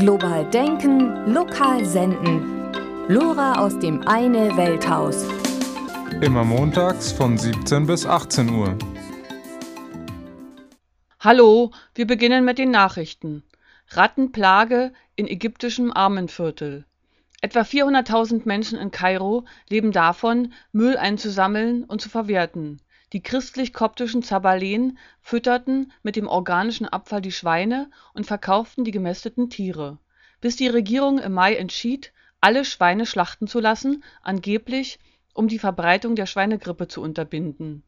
[0.00, 2.72] Global denken, lokal senden.
[3.08, 5.26] Lora aus dem Eine Welthaus.
[6.22, 8.78] Immer montags von 17 bis 18 Uhr.
[11.20, 13.42] Hallo, wir beginnen mit den Nachrichten.
[13.88, 16.86] Rattenplage in ägyptischem Armenviertel.
[17.42, 22.80] Etwa 400.000 Menschen in Kairo leben davon, Müll einzusammeln und zu verwerten.
[23.12, 29.98] Die christlich-koptischen Zabaleten fütterten mit dem organischen Abfall die Schweine und verkauften die gemästeten Tiere,
[30.40, 35.00] bis die Regierung im Mai entschied, alle Schweine schlachten zu lassen, angeblich
[35.34, 37.82] um die Verbreitung der Schweinegrippe zu unterbinden.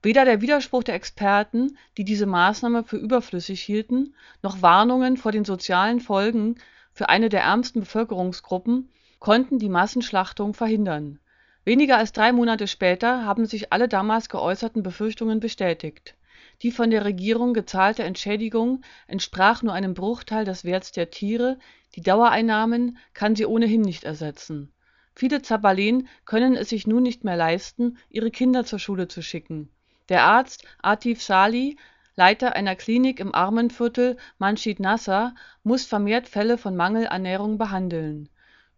[0.00, 5.44] Weder der Widerspruch der Experten, die diese Maßnahme für überflüssig hielten, noch Warnungen vor den
[5.44, 6.56] sozialen Folgen
[6.92, 11.18] für eine der ärmsten Bevölkerungsgruppen konnten die Massenschlachtung verhindern
[11.64, 16.16] Weniger als drei Monate später haben sich alle damals geäußerten Befürchtungen bestätigt.
[16.62, 21.58] Die von der Regierung gezahlte Entschädigung entsprach nur einem Bruchteil des Werts der Tiere,
[21.94, 24.72] die Dauereinnahmen kann sie ohnehin nicht ersetzen.
[25.14, 29.70] Viele Zabaleten können es sich nun nicht mehr leisten, ihre Kinder zur Schule zu schicken.
[30.08, 31.76] Der Arzt Atif Salih,
[32.16, 38.28] Leiter einer Klinik im Armenviertel Manshid Nasser, muss vermehrt Fälle von Mangelernährung behandeln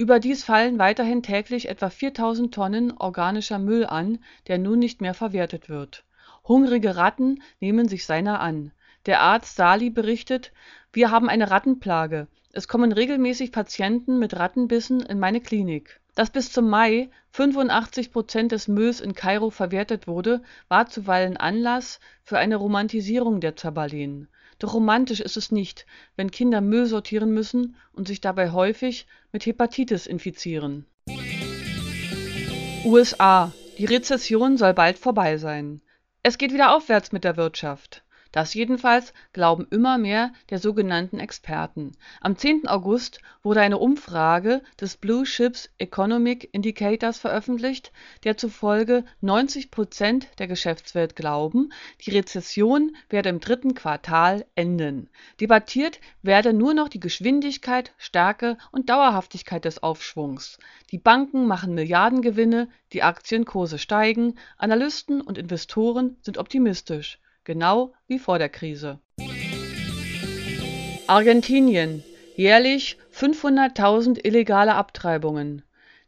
[0.00, 5.68] Überdies fallen weiterhin täglich etwa 4000 Tonnen organischer Müll an, der nun nicht mehr verwertet
[5.68, 6.04] wird.
[6.48, 8.72] Hungrige Ratten nehmen sich seiner an.
[9.04, 10.52] Der Arzt Sali berichtet:
[10.94, 12.28] „Wir haben eine Rattenplage.
[12.50, 16.00] Es kommen regelmäßig Patienten mit Rattenbissen in meine Klinik.
[16.14, 22.00] “Dass bis zum Mai 85 Prozent des Mülls in Kairo verwertet wurde, war zuweilen Anlass
[22.24, 27.74] für eine Romantisierung der Zabaleten doch romantisch ist es nicht, wenn Kinder Müll sortieren müssen
[27.92, 30.86] und sich dabei häufig mit Hepatitis infizieren.
[32.84, 35.80] USA: Die Rezession soll bald vorbei sein.
[36.22, 41.92] Es geht wieder aufwärts mit der Wirtschaft das jedenfalls glauben immer mehr der sogenannten Experten.
[42.20, 42.68] Am 10.
[42.68, 47.92] August wurde eine Umfrage des Blue Chips Economic Indicators veröffentlicht,
[48.22, 55.08] der zufolge 90 Prozent der Geschäftswelt glauben, die Rezession werde im dritten Quartal enden.
[55.40, 60.58] Debattiert werde nur noch die Geschwindigkeit, Stärke und Dauerhaftigkeit des Aufschwungs.
[60.92, 67.18] Die Banken machen Milliardengewinne, die Aktienkurse steigen, Analysten und Investoren sind optimistisch
[67.50, 69.00] genau wie vor der Krise.
[71.08, 72.04] Argentinien:
[72.36, 75.62] Jährlich 500.000 illegale Abtreibungen.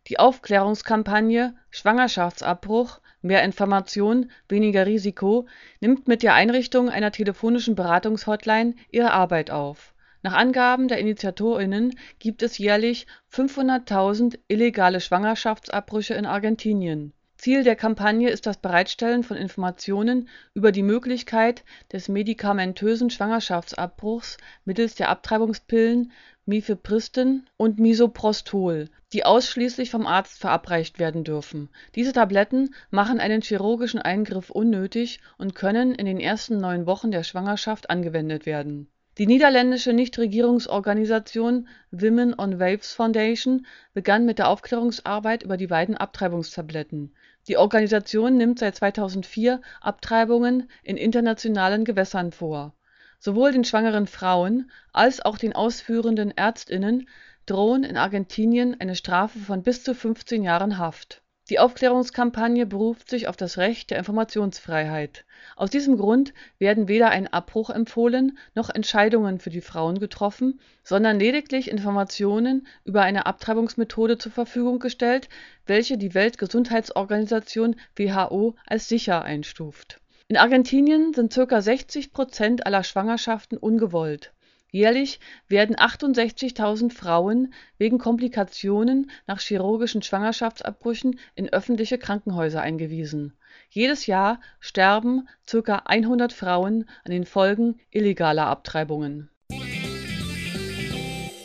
[0.07, 5.49] Die Aufklärungskampagne Schwangerschaftsabbruch– mehr Information, weniger Risiko
[5.81, 9.95] nimmt mit der Einrichtung einer telefonischen Beratungshotline ihre Arbeit auf.
[10.23, 18.31] Nach Angaben der InitiatorInnen gibt es jährlich 500.000 illegale Schwangerschaftsabbrüche in Argentinien Ziel der Kampagne
[18.31, 26.13] ist das Bereitstellen von Informationen über die Möglichkeit des medikamentösen Schwangerschaftsabbruchs mittels der Abtreibungspillen
[26.47, 31.69] Mifepristin und Misoprostol, die ausschließlich vom Arzt verabreicht werden dürfen.
[31.97, 37.25] Diese Tabletten machen einen chirurgischen Eingriff unnötig und können in den ersten neun Wochen der
[37.25, 38.87] Schwangerschaft angewendet werden.
[39.19, 47.13] Die niederländische Nichtregierungsorganisation Women on Waves Foundation begann mit der Aufklärungsarbeit über die beiden Abtreibungstabletten
[47.49, 52.73] die Organisation nimmt seit 2004 Abtreibungen in internationalen Gewässern vor.
[53.19, 57.09] Sowohl den schwangeren Frauen als auch den ausführenden ÄrztInnen
[57.47, 61.22] drohen in Argentinien eine Strafe von bis zu 15 Jahren Haft
[61.53, 65.27] die Aufklärungskampagne beruft sich auf das Recht der Informationsfreiheit.
[65.55, 71.19] Aus diesem Grund werden weder ein Abbruch empfohlen noch Entscheidungen für die Frauen getroffen, sondern
[71.19, 75.29] lediglich Informationen über eine Abtreibungsmethode zur Verfügung gestellt,
[75.67, 80.01] welche die Weltgesundheitsorganisation WHO als sicher einstuft.
[80.29, 81.61] In Argentinien sind ca.
[81.61, 84.33] 60 Prozent aller Schwangerschaften ungewollt
[84.75, 93.35] Jährlich werden 68.000 Frauen wegen Komplikationen nach chirurgischen Schwangerschaftsabbrüchen in öffentliche Krankenhäuser eingewiesen.
[93.69, 95.83] Jedes Jahr sterben ca.
[95.85, 99.29] 100 Frauen an den Folgen illegaler Abtreibungen.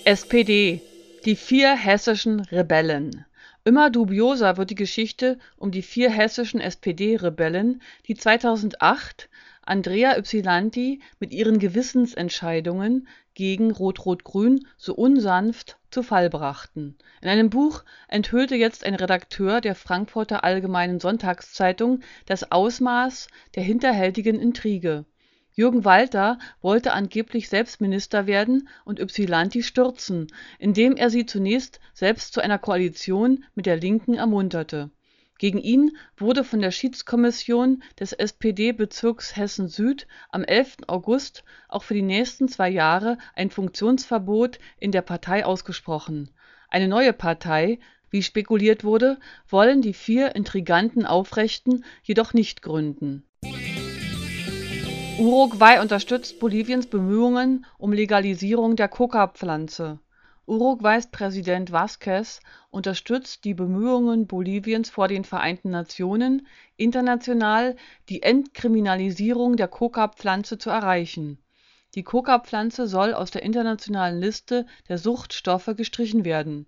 [0.05, 0.81] SPD
[1.25, 3.25] Die vier hessischen Rebellen
[3.65, 9.27] Immer dubioser wird die Geschichte um die vier hessischen SPD-Rebellen, die 2008
[9.67, 16.97] Andrea Ypsilanti mit ihren Gewissensentscheidungen gegen Rot-Rot-Grün so unsanft zu Fall brachten.
[17.21, 24.39] In einem Buch enthüllte jetzt ein Redakteur der Frankfurter Allgemeinen Sonntagszeitung das Ausmaß der hinterhältigen
[24.39, 25.03] Intrige.
[25.51, 30.27] Jürgen Walter wollte angeblich selbst Minister werden und Ypsilanti stürzen,
[30.59, 34.91] indem er sie zunächst selbst zu einer Koalition mit der Linken ermunterte
[35.39, 40.77] Gegen ihn wurde von der Schiedskommission des SPD-Bezirks Hessen-Süd am 11.
[40.87, 46.31] August auch für die nächsten zwei Jahre ein Funktionsverbot in der Partei ausgesprochen.
[46.69, 47.79] Eine neue Partei,
[48.09, 53.23] wie spekuliert wurde, wollen die vier intriganten Aufrechten jedoch nicht gründen.
[55.19, 59.99] Uruguay unterstützt Boliviens Bemühungen um Legalisierung der Coca-Pflanze
[60.49, 62.39] Uruguays Präsident Vázquez
[62.69, 66.47] unterstützt die Bemühungen Boliviens vor den Vereinten Nationen,
[66.77, 67.75] international
[68.07, 71.37] die Entkriminalisierung der Coca-Pflanze zu erreichen.
[71.95, 76.65] Die Coca-Pflanze soll aus der internationalen Liste der Suchtstoffe gestrichen werden.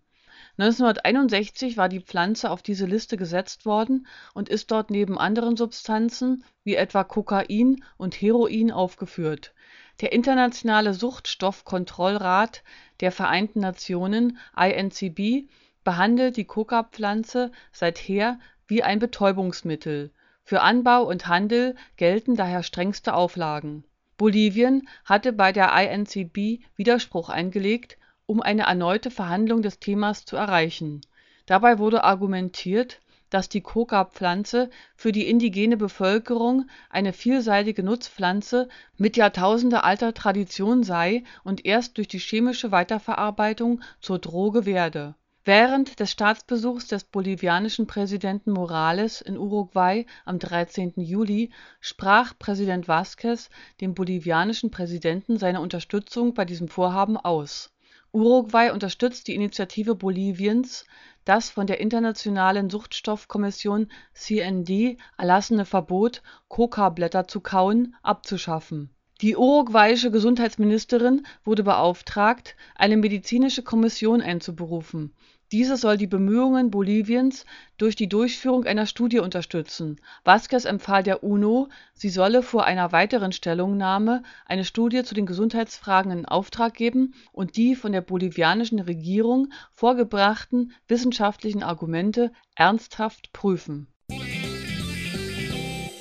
[0.58, 6.44] 1961 war die Pflanze auf diese Liste gesetzt worden und ist dort neben anderen Substanzen
[6.66, 9.54] wie etwa Kokain und Heroin aufgeführt
[10.02, 12.64] der Internationale Suchtstoffkontrollrat
[13.00, 15.48] der Vereinten Nationen (INCB)
[15.84, 20.12] behandelt die Coca-Pflanze seither wie ein Betäubungsmittel.
[20.44, 23.84] Für Anbau und Handel gelten daher strengste Auflagen.
[24.18, 31.02] Bolivien hatte bei der INCB Widerspruch eingelegt, um eine erneute Verhandlung des Themas zu erreichen.
[31.46, 33.00] Dabei wurde argumentiert
[33.30, 41.66] dass die Coca-Pflanze für die indigene Bevölkerung eine vielseitige Nutzpflanze mit jahrtausendealter Tradition sei und
[41.66, 45.16] erst durch die chemische Weiterverarbeitung zur Droge werde.
[45.46, 50.94] Während des Staatsbesuchs des bolivianischen Präsidenten Morales in Uruguay am 13.
[50.98, 51.50] Juli
[51.80, 53.50] sprach Präsident Vázquez
[53.82, 57.72] dem bolivianischen Präsidenten seine Unterstützung bei diesem Vorhaben aus.
[58.12, 60.86] Uruguay unterstützt die Initiative Boliviens
[61.26, 68.90] das von der Internationalen Suchtstoffkommission CND erlassene Verbot, Coca-Blätter zu kauen, abzuschaffen.
[69.22, 75.14] Die uruguayische Gesundheitsministerin wurde beauftragt, eine medizinische Kommission einzuberufen
[75.52, 77.46] diese soll die Bemühungen Boliviens
[77.78, 80.00] durch die Durchführung einer Studie unterstützen.
[80.24, 86.12] Vázquez empfahl der UNO, sie solle vor einer weiteren Stellungnahme eine Studie zu den Gesundheitsfragen
[86.12, 93.88] in Auftrag geben und die von der bolivianischen Regierung vorgebrachten wissenschaftlichen Argumente ernsthaft prüfen.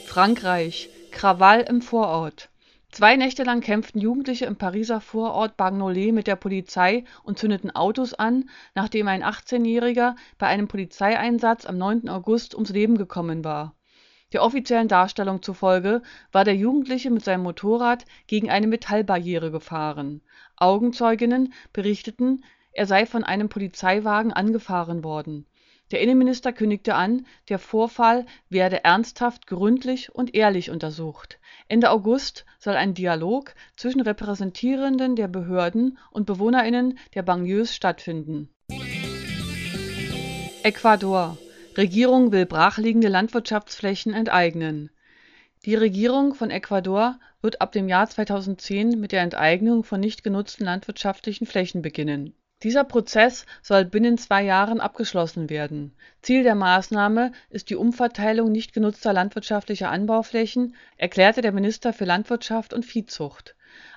[0.06, 2.50] Frankreich: Krawall im Vorort
[2.90, 8.14] Zwei Nächte lang kämpften Jugendliche im Pariser Vorort Bagnolet mit der Polizei und zündeten Autos
[8.14, 12.08] an, nachdem ein 18-Jähriger bei einem Polizeieinsatz am 9.
[12.08, 13.76] August ums Leben gekommen war.
[14.32, 16.00] Der offiziellen Darstellung zufolge
[16.32, 20.23] war der Jugendliche mit seinem Motorrad gegen eine Metallbarriere gefahren.
[20.56, 22.43] Augenzeuginnen berichteten,
[22.73, 25.46] er sei von einem Polizeiwagen angefahren worden
[25.90, 31.38] der Innenminister kündigte an, der Vorfall werde ernsthaft, gründlich und ehrlich untersucht.
[31.67, 38.50] Ende August soll ein Dialog zwischen Repräsentierenden der Behörden und BewohnerInnen der Banlieues stattfinden.
[40.62, 41.38] Ecuador:
[41.76, 44.91] Regierung will brachliegende Landwirtschaftsflächen enteignen.
[45.64, 50.64] Die Regierung von Ecuador wird ab dem Jahr 2010 mit der Enteignung von nicht genutzten
[50.64, 52.34] landwirtschaftlichen Flächen beginnen
[52.64, 55.93] dieser Prozess soll binnen zwei Jahren abgeschlossen werden.
[56.22, 62.75] Ziel der Maßnahme ist die Umverteilung nicht genutzter landwirtschaftlicher Anbauflächen, erklärte der Minister für Landwirtschaft
[62.75, 63.55] und Viehzucht.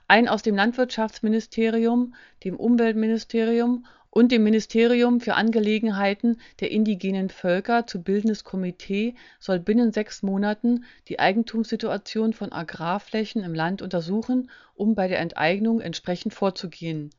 [0.08, 2.14] Ein aus dem Landwirtschaftsministerium,
[2.44, 9.92] dem Umweltministerium und dem Ministerium für Angelegenheiten der indigenen Völker zu bildendes Komitee soll binnen
[9.92, 17.10] sechs Monaten die Eigentumssituation von Agrarflächen im Land untersuchen, um bei der Enteignung entsprechend vorzugehen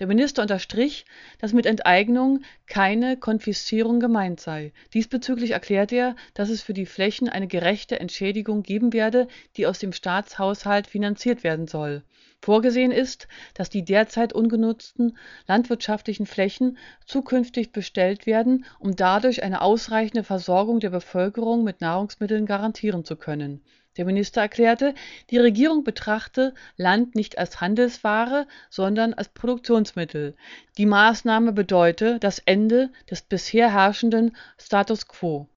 [0.00, 1.04] der Minister unterstrich,
[1.38, 4.72] dass mit Enteignung keine Konfiszierung gemeint sei.
[4.92, 9.78] Diesbezüglich erklärte er, dass es für die Flächen eine gerechte Entschädigung geben werde, die aus
[9.78, 12.02] dem Staatshaushalt finanziert werden soll.
[12.42, 20.24] Vorgesehen ist, dass die derzeit ungenutzten landwirtschaftlichen Flächen zukünftig bestellt werden, um dadurch eine ausreichende
[20.24, 23.62] Versorgung der Bevölkerung mit Nahrungsmitteln garantieren zu können
[23.96, 24.94] der Minister erklärte,
[25.30, 30.34] die Regierung betrachte Land nicht als Handelsware, sondern als Produktionsmittel.
[30.78, 35.48] Die Maßnahme bedeute das Ende des bisher herrschenden Status quo.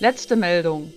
[0.00, 0.92] Letzte Meldung.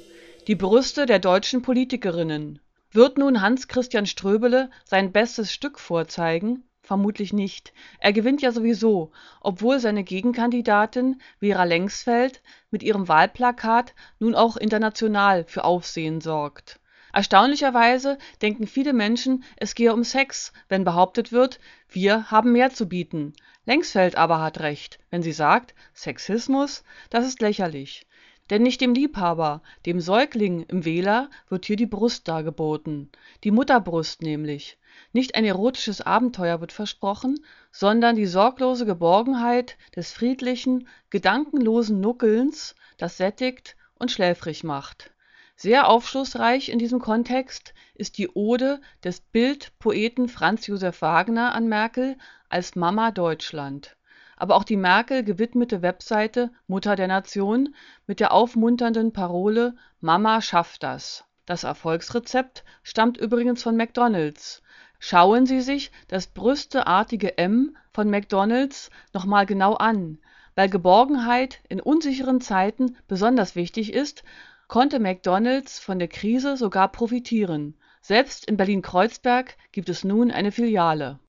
[0.47, 2.59] Die Brüste der deutschen Politikerinnen.
[2.91, 6.63] Wird nun Hans Christian Ströbele sein bestes Stück vorzeigen?
[6.83, 7.73] Vermutlich nicht.
[8.00, 15.45] Er gewinnt ja sowieso, obwohl seine Gegenkandidatin Vera Lengsfeld mit ihrem Wahlplakat nun auch international
[15.45, 16.79] für Aufsehen sorgt.
[17.13, 21.59] Erstaunlicherweise denken viele Menschen, es gehe um Sex, wenn behauptet wird,
[21.89, 23.33] wir haben mehr zu bieten.
[23.65, 28.07] Lengsfeld aber hat recht, wenn sie sagt, Sexismus, das ist lächerlich
[28.51, 33.10] Denn nicht dem Liebhaber, dem Säugling im Wähler wird hier die Brust dargeboten,
[33.46, 34.77] die Mutterbrust nämlich.
[35.13, 43.15] Nicht ein erotisches Abenteuer wird versprochen, sondern die sorglose Geborgenheit des friedlichen, gedankenlosen Nuckelns, das
[43.15, 45.12] sättigt und schläfrig macht.
[45.55, 52.17] Sehr aufschlussreich in diesem Kontext ist die Ode des Bildpoeten Franz Josef Wagner an Merkel
[52.50, 53.96] als Mama Deutschland.
[54.41, 57.75] Aber auch die Merkel gewidmete Webseite Mutter der Nation
[58.07, 61.25] mit der aufmunternden Parole Mama schafft das.
[61.45, 64.63] Das Erfolgsrezept stammt übrigens von McDonald's.
[64.98, 70.17] Schauen Sie sich das brüsteartige M von McDonald's nochmal genau an.
[70.55, 74.24] Weil Geborgenheit in unsicheren Zeiten besonders wichtig ist,
[74.67, 77.75] konnte McDonald's von der Krise sogar profitieren.
[78.01, 81.19] Selbst in Berlin-Kreuzberg gibt es nun eine Filiale